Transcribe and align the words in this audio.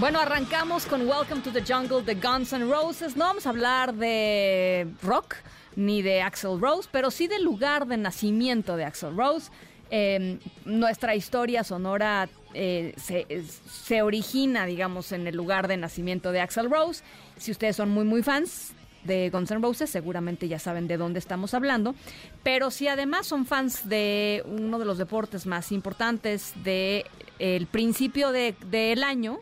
Bueno, 0.00 0.18
arrancamos 0.18 0.86
con 0.86 1.06
Welcome 1.06 1.42
to 1.42 1.52
the 1.52 1.62
Jungle 1.62 2.02
de 2.02 2.14
Guns 2.14 2.52
N' 2.54 2.64
Roses. 2.70 3.16
No 3.16 3.26
vamos 3.26 3.46
a 3.46 3.50
hablar 3.50 3.92
de 3.94 4.88
rock 5.02 5.34
ni 5.76 6.00
de 6.00 6.22
Axel 6.22 6.58
Rose, 6.58 6.88
pero 6.90 7.10
sí 7.10 7.28
del 7.28 7.44
lugar 7.44 7.86
de 7.86 7.98
nacimiento 7.98 8.76
de 8.76 8.84
Axel 8.86 9.14
Rose. 9.14 9.50
Eh, 9.90 10.38
nuestra 10.64 11.14
historia 11.14 11.64
sonora 11.64 12.30
eh, 12.54 12.94
se, 12.96 13.26
se 13.70 14.00
origina, 14.00 14.64
digamos, 14.64 15.12
en 15.12 15.26
el 15.26 15.36
lugar 15.36 15.68
de 15.68 15.76
nacimiento 15.76 16.32
de 16.32 16.40
Axel 16.40 16.70
Rose. 16.70 17.04
Si 17.36 17.50
ustedes 17.50 17.76
son 17.76 17.90
muy, 17.90 18.04
muy 18.04 18.22
fans 18.22 18.72
de 19.04 19.28
Guns 19.30 19.50
N' 19.50 19.60
Roses, 19.60 19.90
seguramente 19.90 20.48
ya 20.48 20.58
saben 20.58 20.88
de 20.88 20.96
dónde 20.96 21.18
estamos 21.18 21.52
hablando. 21.52 21.94
Pero 22.42 22.70
si 22.70 22.88
además 22.88 23.26
son 23.26 23.44
fans 23.44 23.86
de 23.86 24.42
uno 24.46 24.78
de 24.78 24.86
los 24.86 24.96
deportes 24.96 25.44
más 25.46 25.72
importantes 25.72 26.54
del 26.64 27.66
principio 27.70 28.32
de- 28.32 28.54
del 28.70 29.02
año, 29.04 29.40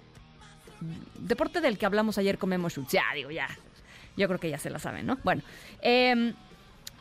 deporte 1.19 1.61
del 1.61 1.79
que 1.79 1.87
hablamos 1.87 2.19
ayer 2.19 2.39
con 2.39 2.51
Memo 2.51 2.69
Schutz. 2.69 2.93
Ya, 2.93 3.05
digo, 3.15 3.31
ya. 3.31 3.49
Yo 4.17 4.27
creo 4.29 4.41
que 4.41 4.51
ya 4.51 4.59
se 4.59 4.71
la 4.71 4.79
saben, 4.79 5.07
¿no? 5.07 5.19
Bueno, 5.25 5.43
eh, 5.83 6.33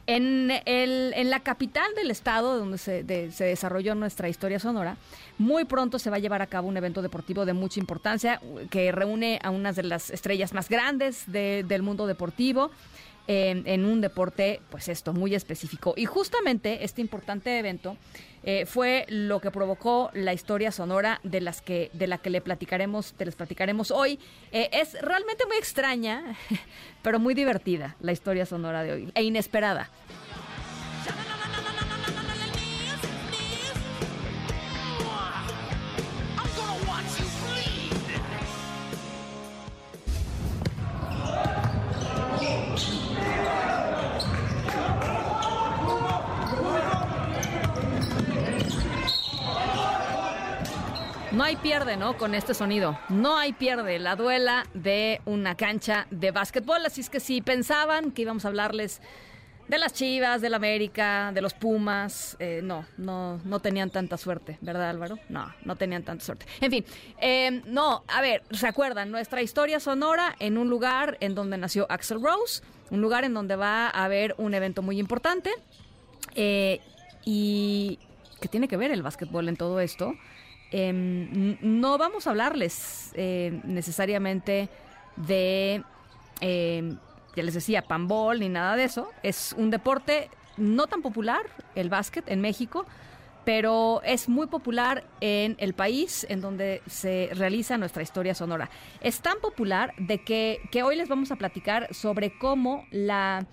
en, 0.09 0.51
el- 0.65 1.13
en 1.15 1.29
la 1.29 1.41
capital 1.41 1.93
del 1.95 2.11
estado 2.11 2.57
donde 2.57 2.77
se, 2.77 3.03
de- 3.03 3.31
se 3.31 3.43
desarrolló 3.45 3.93
nuestra 3.95 4.29
historia 4.29 4.59
sonora, 4.59 4.95
muy 5.37 5.65
pronto 5.65 5.99
se 5.99 6.09
va 6.09 6.15
a 6.15 6.19
llevar 6.19 6.41
a 6.41 6.47
cabo 6.47 6.67
un 6.69 6.77
evento 6.77 7.01
deportivo 7.01 7.45
de 7.45 7.53
mucha 7.53 7.79
importancia 7.79 8.39
que 8.69 8.91
reúne 8.93 9.39
a 9.43 9.49
unas 9.49 9.75
de 9.75 9.83
las 9.83 10.09
estrellas 10.11 10.53
más 10.53 10.69
grandes 10.69 11.23
de- 11.29 11.65
del 11.67 11.81
mundo 11.81 12.07
deportivo. 12.07 12.71
Eh, 13.27 13.61
en 13.65 13.85
un 13.85 14.01
deporte, 14.01 14.61
pues 14.69 14.87
esto, 14.87 15.13
muy 15.13 15.35
específico. 15.35 15.93
Y 15.97 16.05
justamente 16.05 16.83
este 16.83 17.01
importante 17.01 17.59
evento 17.59 17.97
eh, 18.43 18.65
fue 18.65 19.05
lo 19.09 19.41
que 19.41 19.51
provocó 19.51 20.09
la 20.13 20.33
historia 20.33 20.71
sonora 20.71 21.19
de 21.23 21.41
las 21.41 21.61
que, 21.61 21.89
de 21.91 22.07
la 22.07 22.17
que 22.17 22.29
le 22.29 22.39
platicaremos, 22.39 23.13
te 23.13 23.25
les 23.25 23.35
platicaremos 23.35 23.91
hoy. 23.91 24.19
Eh, 24.53 24.69
es 24.71 24.93
realmente 25.01 25.45
muy 25.45 25.57
extraña, 25.57 26.37
pero 27.01 27.19
muy 27.19 27.33
divertida 27.33 27.97
la 27.99 28.13
historia 28.13 28.45
sonora 28.45 28.83
de 28.83 28.93
hoy, 28.93 29.11
e 29.13 29.23
inesperada. 29.23 29.89
No 51.37 51.43
hay 51.43 51.55
pierde, 51.55 51.97
¿no? 51.97 52.17
Con 52.17 52.33
este 52.33 52.55
sonido. 52.55 52.97
No 53.09 53.37
hay 53.37 53.53
pierde. 53.53 53.99
La 53.99 54.15
duela 54.15 54.65
de 54.73 55.21
una 55.25 55.53
cancha 55.55 56.07
de 56.09 56.31
básquetbol. 56.31 56.83
Así 56.83 57.01
es 57.01 57.11
que 57.11 57.19
si 57.19 57.43
pensaban 57.43 58.09
que 58.09 58.23
íbamos 58.23 58.43
a 58.43 58.47
hablarles 58.47 59.01
de 59.67 59.77
las 59.77 59.93
Chivas, 59.93 60.41
del 60.41 60.55
América, 60.55 61.31
de 61.35 61.41
los 61.41 61.53
Pumas, 61.53 62.37
eh, 62.39 62.61
no, 62.63 62.87
no, 62.97 63.39
no 63.45 63.59
tenían 63.59 63.91
tanta 63.91 64.17
suerte, 64.17 64.57
¿verdad, 64.61 64.89
Álvaro? 64.89 65.19
No, 65.29 65.53
no 65.63 65.75
tenían 65.75 66.01
tanta 66.01 66.25
suerte. 66.25 66.47
En 66.59 66.71
fin, 66.71 66.85
eh, 67.21 67.61
no, 67.67 68.03
a 68.07 68.19
ver, 68.21 68.41
¿se 68.49 68.65
acuerdan? 68.65 69.11
Nuestra 69.11 69.43
historia 69.43 69.79
sonora 69.79 70.35
en 70.39 70.57
un 70.57 70.71
lugar 70.71 71.17
en 71.19 71.35
donde 71.35 71.59
nació 71.59 71.85
Axel 71.91 72.19
Rose, 72.19 72.63
un 72.89 72.99
lugar 72.99 73.25
en 73.25 73.35
donde 73.35 73.55
va 73.55 73.89
a 73.89 74.05
haber 74.05 74.33
un 74.39 74.55
evento 74.55 74.81
muy 74.81 74.97
importante. 74.97 75.51
Eh, 76.33 76.81
y 77.25 77.99
que 78.41 78.47
tiene 78.47 78.67
que 78.67 78.77
ver 78.77 78.89
el 78.89 79.03
básquetbol 79.03 79.49
en 79.49 79.55
todo 79.55 79.79
esto. 79.79 80.15
Em, 80.71 81.57
no 81.61 81.97
vamos 81.97 82.27
a 82.27 82.31
hablarles 82.31 83.11
eh, 83.13 83.61
necesariamente 83.63 84.69
de, 85.15 85.83
em, 86.41 86.97
ya 87.35 87.43
les 87.43 87.53
decía, 87.53 87.81
pambol 87.83 88.39
ni 88.39 88.49
nada 88.49 88.75
de 88.75 88.83
eso. 88.83 89.09
Es 89.23 89.53
un 89.57 89.69
deporte 89.69 90.29
no 90.57 90.87
tan 90.87 91.01
popular, 91.01 91.45
el 91.75 91.89
básquet, 91.89 92.29
en 92.29 92.41
México, 92.41 92.85
pero 93.45 94.01
es 94.03 94.27
muy 94.27 94.47
popular 94.47 95.05
en 95.21 95.55
el 95.59 95.73
país 95.73 96.25
en 96.29 96.41
donde 96.41 96.81
se 96.85 97.29
realiza 97.31 97.77
nuestra 97.77 98.03
historia 98.03 98.35
sonora. 98.35 98.69
Es 98.99 99.21
tan 99.21 99.39
popular 99.39 99.93
de 99.97 100.21
que, 100.21 100.59
que 100.69 100.83
hoy 100.83 100.97
les 100.97 101.07
vamos 101.07 101.31
a 101.31 101.37
platicar 101.37 101.93
sobre 101.93 102.37
cómo 102.37 102.85
la 102.91 103.45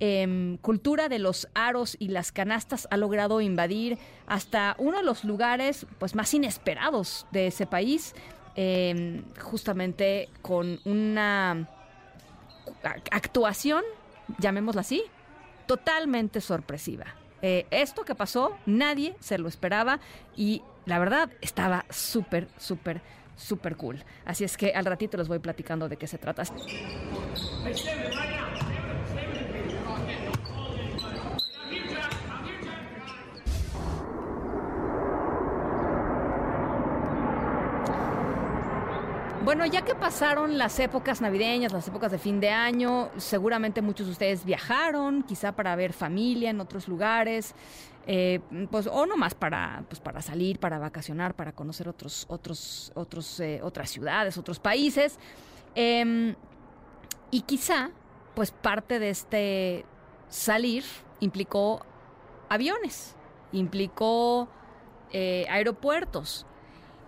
em, 0.00 0.56
cultura 0.58 1.08
de 1.08 1.18
los 1.18 1.48
aros 1.54 1.96
y 1.98 2.08
las 2.08 2.32
canastas 2.32 2.88
ha 2.90 2.96
logrado 2.96 3.40
invadir 3.40 3.98
hasta 4.26 4.74
uno 4.78 4.98
de 4.98 5.04
los 5.04 5.24
lugares 5.24 5.86
pues 5.98 6.14
más 6.14 6.32
inesperados 6.34 7.26
de 7.30 7.46
ese 7.48 7.66
país, 7.66 8.14
em, 8.56 9.22
justamente 9.38 10.28
con 10.42 10.80
una 10.84 11.68
actuación, 13.10 13.84
llamémosla 14.38 14.80
así, 14.80 15.04
totalmente 15.66 16.40
sorpresiva. 16.40 17.06
Eh, 17.42 17.66
esto 17.70 18.04
que 18.04 18.14
pasó, 18.14 18.56
nadie 18.66 19.14
se 19.20 19.38
lo 19.38 19.48
esperaba 19.48 20.00
y 20.36 20.62
la 20.84 20.98
verdad 20.98 21.30
estaba 21.40 21.84
súper, 21.90 22.48
súper, 22.58 23.00
súper 23.36 23.76
cool. 23.76 24.04
Así 24.24 24.44
es 24.44 24.56
que 24.56 24.72
al 24.72 24.84
ratito 24.84 25.16
les 25.16 25.28
voy 25.28 25.38
platicando 25.38 25.88
de 25.88 25.96
qué 25.96 26.06
se 26.06 26.18
trata. 26.18 26.42
Bueno, 39.50 39.66
ya 39.66 39.82
que 39.82 39.96
pasaron 39.96 40.58
las 40.58 40.78
épocas 40.78 41.20
navideñas, 41.20 41.72
las 41.72 41.88
épocas 41.88 42.12
de 42.12 42.18
fin 42.18 42.38
de 42.38 42.50
año, 42.50 43.10
seguramente 43.16 43.82
muchos 43.82 44.06
de 44.06 44.12
ustedes 44.12 44.44
viajaron, 44.44 45.24
quizá 45.24 45.50
para 45.50 45.74
ver 45.74 45.92
familia 45.92 46.50
en 46.50 46.60
otros 46.60 46.86
lugares, 46.86 47.56
eh, 48.06 48.38
pues 48.70 48.86
o 48.86 49.06
nomás 49.06 49.34
para, 49.34 49.82
pues 49.88 49.98
para 49.98 50.22
salir, 50.22 50.60
para 50.60 50.78
vacacionar, 50.78 51.34
para 51.34 51.50
conocer 51.50 51.88
otros, 51.88 52.26
otros, 52.28 52.92
otros, 52.94 53.40
eh, 53.40 53.58
otras 53.60 53.90
ciudades, 53.90 54.38
otros 54.38 54.60
países. 54.60 55.18
Em, 55.74 56.36
y 57.32 57.40
quizá, 57.40 57.90
pues 58.36 58.52
parte 58.52 59.00
de 59.00 59.10
este 59.10 59.84
salir 60.28 60.84
implicó 61.18 61.84
aviones, 62.48 63.16
implicó 63.50 64.46
eh, 65.12 65.44
aeropuertos. 65.50 66.46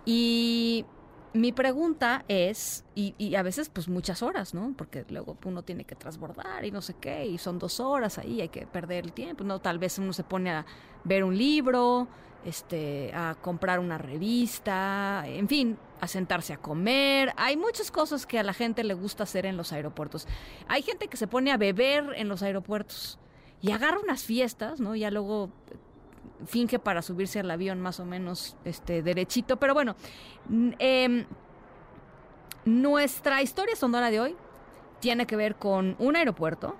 Y 0.05 0.85
mi 1.33 1.51
pregunta 1.51 2.23
es, 2.27 2.85
y, 2.95 3.15
y 3.17 3.35
a 3.35 3.41
veces 3.41 3.69
pues 3.69 3.87
muchas 3.87 4.21
horas, 4.21 4.53
¿no? 4.53 4.73
Porque 4.77 5.05
luego 5.09 5.37
uno 5.45 5.63
tiene 5.63 5.83
que 5.83 5.95
transbordar 5.95 6.63
y 6.65 6.71
no 6.71 6.81
sé 6.81 6.93
qué, 6.93 7.25
y 7.25 7.37
son 7.37 7.59
dos 7.59 7.79
horas 7.79 8.17
ahí, 8.17 8.41
hay 8.41 8.49
que 8.49 8.67
perder 8.67 9.05
el 9.05 9.13
tiempo, 9.13 9.43
¿no? 9.43 9.59
Tal 9.59 9.79
vez 9.79 9.97
uno 9.97 10.13
se 10.13 10.23
pone 10.23 10.51
a 10.51 10.65
ver 11.03 11.23
un 11.23 11.37
libro, 11.37 12.07
este, 12.45 13.11
a 13.13 13.35
comprar 13.35 13.79
una 13.79 13.97
revista, 13.97 15.23
en 15.25 15.47
fin, 15.47 15.77
a 16.01 16.07
sentarse 16.07 16.53
a 16.53 16.57
comer. 16.57 17.33
Hay 17.37 17.57
muchas 17.57 17.89
cosas 17.89 18.25
que 18.25 18.37
a 18.37 18.43
la 18.43 18.53
gente 18.53 18.83
le 18.83 18.93
gusta 18.93 19.23
hacer 19.23 19.45
en 19.45 19.57
los 19.57 19.71
aeropuertos. 19.71 20.27
Hay 20.67 20.81
gente 20.81 21.07
que 21.07 21.17
se 21.17 21.27
pone 21.27 21.51
a 21.51 21.57
beber 21.57 22.11
en 22.15 22.27
los 22.27 22.43
aeropuertos 22.43 23.17
y 23.61 23.71
agarra 23.71 23.99
unas 23.99 24.23
fiestas, 24.23 24.79
¿no? 24.79 24.95
Ya 24.95 25.09
luego 25.09 25.49
finge 26.45 26.79
para 26.79 27.01
subirse 27.01 27.39
al 27.39 27.51
avión 27.51 27.79
más 27.79 27.99
o 27.99 28.05
menos 28.05 28.55
este 28.65 29.01
derechito, 29.01 29.57
pero 29.57 29.73
bueno, 29.73 29.95
em, 30.79 31.25
nuestra 32.65 33.41
historia 33.41 33.75
sonora 33.75 34.09
de 34.11 34.19
hoy 34.19 34.35
tiene 34.99 35.25
que 35.25 35.35
ver 35.35 35.55
con 35.55 35.95
un 35.99 36.15
aeropuerto. 36.15 36.75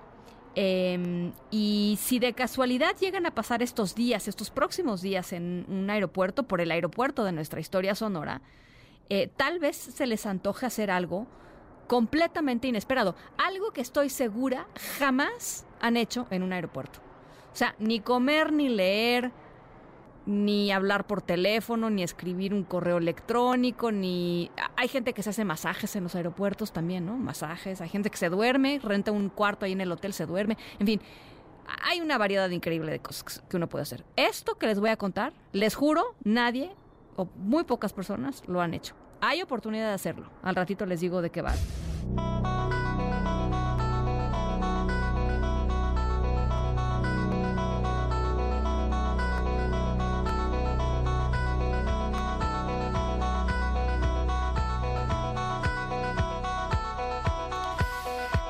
em, 0.56 1.32
y 1.50 1.98
si 2.00 2.20
de 2.20 2.32
casualidad 2.32 2.96
llegan 3.00 3.26
a 3.26 3.32
pasar 3.32 3.60
estos 3.60 3.96
días, 3.96 4.28
estos 4.28 4.50
próximos 4.50 5.02
días 5.02 5.32
en 5.32 5.66
un 5.68 5.90
aeropuerto, 5.90 6.44
por 6.44 6.60
el 6.60 6.70
aeropuerto 6.70 7.24
de 7.24 7.32
nuestra 7.32 7.58
historia 7.58 7.96
sonora, 7.96 8.40
eh, 9.10 9.28
tal 9.36 9.58
vez 9.58 9.76
se 9.76 10.06
les 10.06 10.26
antoje 10.26 10.64
hacer 10.66 10.92
algo 10.92 11.26
completamente 11.86 12.68
inesperado. 12.68 13.14
Algo 13.36 13.72
que 13.72 13.80
estoy 13.80 14.10
segura 14.10 14.66
jamás 14.98 15.66
han 15.80 15.96
hecho 15.96 16.26
en 16.30 16.42
un 16.42 16.52
aeropuerto. 16.52 17.00
O 17.52 17.56
sea, 17.56 17.74
ni 17.78 18.00
comer 18.00 18.52
ni 18.52 18.68
leer, 18.68 19.30
ni 20.26 20.70
hablar 20.70 21.06
por 21.06 21.22
teléfono, 21.22 21.90
ni 21.90 22.02
escribir 22.02 22.54
un 22.54 22.64
correo 22.64 22.98
electrónico, 22.98 23.92
ni... 23.92 24.50
Hay 24.76 24.88
gente 24.88 25.12
que 25.12 25.22
se 25.22 25.30
hace 25.30 25.44
masajes 25.44 25.96
en 25.96 26.04
los 26.04 26.14
aeropuertos 26.14 26.72
también, 26.72 27.06
¿no? 27.06 27.16
Masajes, 27.16 27.80
hay 27.80 27.88
gente 27.88 28.10
que 28.10 28.16
se 28.16 28.28
duerme, 28.28 28.80
renta 28.82 29.12
un 29.12 29.28
cuarto 29.28 29.66
ahí 29.66 29.72
en 29.72 29.80
el 29.80 29.92
hotel, 29.92 30.12
se 30.12 30.26
duerme, 30.26 30.56
en 30.78 30.86
fin. 30.86 31.00
Hay 31.82 32.00
una 32.00 32.18
variedad 32.18 32.48
increíble 32.50 32.92
de 32.92 33.00
cosas 33.00 33.42
que 33.48 33.56
uno 33.56 33.68
puede 33.68 33.82
hacer. 33.82 34.04
Esto 34.16 34.56
que 34.56 34.66
les 34.66 34.80
voy 34.80 34.90
a 34.90 34.96
contar, 34.96 35.32
les 35.52 35.74
juro, 35.74 36.14
nadie 36.22 36.70
o 37.16 37.28
muy 37.36 37.64
pocas 37.64 37.92
personas 37.92 38.42
lo 38.46 38.60
han 38.60 38.74
hecho. 38.74 38.94
Hay 39.20 39.40
oportunidad 39.40 39.88
de 39.88 39.94
hacerlo. 39.94 40.30
Al 40.42 40.54
ratito 40.54 40.84
les 40.84 41.00
digo 41.00 41.22
de 41.22 41.30
qué 41.30 41.40
va. 41.40 41.54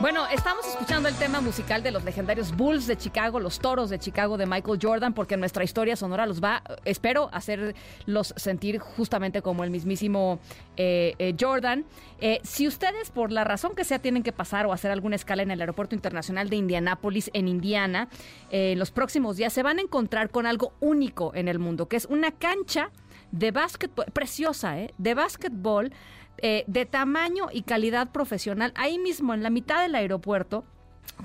Bueno, 0.04 0.26
estamos 0.26 0.66
escuchando 0.66 1.08
el 1.08 1.14
tema 1.14 1.40
musical 1.40 1.82
de 1.82 1.90
los 1.90 2.04
legendarios 2.04 2.54
Bulls 2.54 2.86
de 2.86 2.94
Chicago, 2.94 3.40
los 3.40 3.58
Toros 3.58 3.88
de 3.88 3.98
Chicago 3.98 4.36
de 4.36 4.44
Michael 4.44 4.78
Jordan, 4.78 5.14
porque 5.14 5.38
nuestra 5.38 5.64
historia 5.64 5.96
sonora 5.96 6.26
los 6.26 6.44
va, 6.44 6.62
espero, 6.84 7.30
hacerlos 7.32 8.34
sentir 8.36 8.80
justamente 8.80 9.40
como 9.40 9.64
el 9.64 9.70
mismísimo 9.70 10.40
eh, 10.76 11.14
eh, 11.18 11.34
Jordan. 11.40 11.86
Eh, 12.20 12.38
si 12.42 12.68
ustedes, 12.68 13.10
por 13.10 13.32
la 13.32 13.44
razón 13.44 13.74
que 13.74 13.82
sea, 13.82 13.98
tienen 13.98 14.22
que 14.22 14.32
pasar 14.32 14.66
o 14.66 14.74
hacer 14.74 14.90
alguna 14.90 15.16
escala 15.16 15.42
en 15.42 15.50
el 15.50 15.60
Aeropuerto 15.62 15.94
Internacional 15.94 16.50
de 16.50 16.56
Indianápolis, 16.56 17.30
en 17.32 17.48
Indiana, 17.48 18.10
en 18.50 18.78
los 18.78 18.90
próximos 18.90 19.38
días 19.38 19.54
se 19.54 19.62
van 19.62 19.78
a 19.78 19.80
encontrar 19.80 20.28
con 20.28 20.44
algo 20.44 20.74
único 20.80 21.34
en 21.34 21.48
el 21.48 21.58
mundo, 21.58 21.88
que 21.88 21.96
es 21.96 22.04
una 22.04 22.30
cancha 22.30 22.90
de 23.32 23.52
básquetbol, 23.52 24.04
preciosa, 24.12 24.78
¿eh? 24.78 24.92
De 24.98 25.14
básquetbol 25.14 25.92
eh, 26.38 26.64
de 26.66 26.86
tamaño 26.86 27.46
y 27.52 27.62
calidad 27.62 28.10
profesional, 28.10 28.72
ahí 28.76 28.98
mismo 28.98 29.34
en 29.34 29.42
la 29.42 29.50
mitad 29.50 29.82
del 29.82 29.94
aeropuerto 29.94 30.64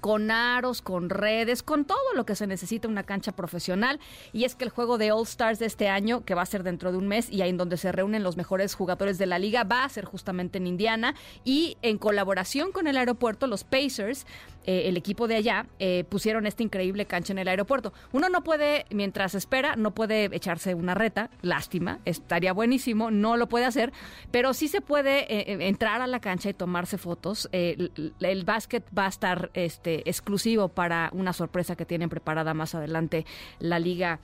con 0.01 0.31
aros, 0.31 0.81
con 0.81 1.09
redes, 1.09 1.63
con 1.63 1.85
todo 1.85 2.13
lo 2.15 2.25
que 2.25 2.35
se 2.35 2.47
necesita 2.47 2.87
una 2.87 3.03
cancha 3.03 3.31
profesional. 3.31 3.99
Y 4.33 4.45
es 4.45 4.55
que 4.55 4.63
el 4.63 4.69
juego 4.69 4.97
de 4.97 5.11
All 5.11 5.23
Stars 5.23 5.59
de 5.59 5.65
este 5.65 5.89
año, 5.89 6.23
que 6.23 6.35
va 6.35 6.43
a 6.43 6.45
ser 6.45 6.63
dentro 6.63 6.91
de 6.91 6.97
un 6.97 7.07
mes 7.07 7.29
y 7.29 7.41
ahí 7.41 7.49
en 7.49 7.57
donde 7.57 7.77
se 7.77 7.91
reúnen 7.91 8.23
los 8.23 8.37
mejores 8.37 8.75
jugadores 8.75 9.17
de 9.17 9.25
la 9.25 9.39
liga, 9.39 9.63
va 9.63 9.83
a 9.83 9.89
ser 9.89 10.05
justamente 10.05 10.57
en 10.57 10.67
Indiana. 10.67 11.15
Y 11.43 11.77
en 11.81 11.97
colaboración 11.97 12.71
con 12.71 12.87
el 12.87 12.97
aeropuerto, 12.97 13.47
los 13.47 13.63
Pacers, 13.63 14.25
eh, 14.65 14.83
el 14.85 14.97
equipo 14.97 15.27
de 15.27 15.35
allá, 15.35 15.65
eh, 15.79 16.03
pusieron 16.09 16.45
esta 16.45 16.63
increíble 16.63 17.05
cancha 17.05 17.33
en 17.33 17.39
el 17.39 17.47
aeropuerto. 17.47 17.93
Uno 18.11 18.29
no 18.29 18.43
puede, 18.43 18.85
mientras 18.91 19.35
espera, 19.35 19.75
no 19.75 19.93
puede 19.93 20.25
echarse 20.35 20.73
una 20.73 20.93
reta, 20.93 21.29
lástima, 21.41 21.99
estaría 22.05 22.53
buenísimo, 22.53 23.11
no 23.11 23.37
lo 23.37 23.47
puede 23.47 23.65
hacer, 23.65 23.91
pero 24.31 24.53
sí 24.53 24.67
se 24.67 24.81
puede 24.81 25.33
eh, 25.33 25.67
entrar 25.67 26.01
a 26.01 26.07
la 26.07 26.19
cancha 26.19 26.49
y 26.49 26.53
tomarse 26.53 26.97
fotos. 26.97 27.49
el, 27.51 28.13
el 28.19 28.43
básquet 28.43 28.85
va 28.97 29.05
a 29.05 29.09
estar 29.09 29.51
este, 29.53 30.07
exclusivo 30.09 30.69
para 30.69 31.09
una 31.13 31.33
sorpresa 31.33 31.75
que 31.75 31.85
tienen 31.85 32.09
preparada 32.09 32.53
más 32.53 32.75
adelante 32.75 33.25
la 33.59 33.79
Liga 33.79 34.19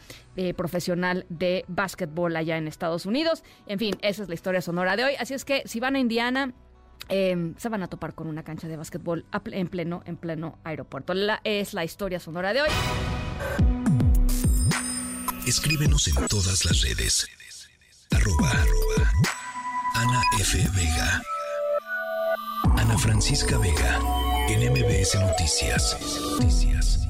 Profesional 0.58 1.26
de 1.30 1.64
Básquetbol 1.70 2.36
allá 2.36 2.58
en 2.58 2.68
Estados 2.68 3.06
Unidos. 3.06 3.44
En 3.68 3.80
fin, 3.80 3.96
esa 4.02 4.24
es 4.24 4.30
la 4.30 4.36
historia 4.36 4.62
sonora 4.62 4.98
de 4.98 5.06
hoy. 5.06 5.14
Así 5.18 5.34
es 5.34 5.46
que 5.46 5.64
si 5.66 5.80
van 5.80 5.96
a 5.96 6.00
Indiana, 6.00 6.54
em, 7.10 7.54
se 7.58 7.70
van 7.70 7.84
a 7.84 7.88
topar 7.88 8.14
con 8.14 8.28
una 8.28 8.44
cancha 8.44 8.68
de 8.68 8.78
básquetbol 8.78 9.26
en 9.52 9.68
pleno, 9.68 10.02
en 10.06 10.18
pleno 10.18 10.58
aeropuerto. 10.64 11.14
Es 11.44 11.74
la 11.74 11.84
historia 11.84 12.20
sonora 12.20 12.54
de 12.54 12.64
hoy. 12.64 12.70
Escríbenos 15.46 16.08
en 16.08 16.16
todas 16.28 16.66
las 16.66 16.82
redes. 16.82 17.28
Arroba, 18.12 18.52
Ana 19.94 20.22
F. 20.40 20.58
Vega. 20.76 21.22
Ana 22.78 22.98
Francisca 22.98 23.58
Vega. 23.58 24.00
En 24.50 24.72
MBS 24.72 25.16
Noticias. 25.16 25.98
Noticias. 26.22 27.05